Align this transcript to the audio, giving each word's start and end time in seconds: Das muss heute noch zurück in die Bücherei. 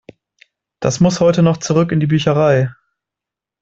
Das 0.79 0.99
muss 0.99 1.19
heute 1.19 1.43
noch 1.43 1.57
zurück 1.57 1.91
in 1.91 1.99
die 1.99 2.07
Bücherei. 2.07 2.73